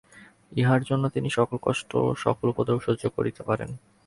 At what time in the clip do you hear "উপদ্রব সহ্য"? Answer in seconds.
2.49-3.03